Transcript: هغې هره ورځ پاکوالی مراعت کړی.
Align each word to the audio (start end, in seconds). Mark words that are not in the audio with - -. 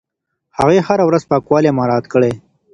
هغې 0.57 0.79
هره 0.87 1.03
ورځ 1.09 1.23
پاکوالی 1.31 1.75
مراعت 1.79 2.05
کړی. 2.13 2.31